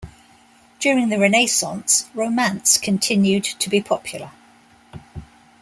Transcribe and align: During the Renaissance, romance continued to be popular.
During 0.79 1.09
the 1.09 1.19
Renaissance, 1.19 2.09
romance 2.15 2.79
continued 2.79 3.43
to 3.43 3.69
be 3.69 3.81
popular. 3.81 4.31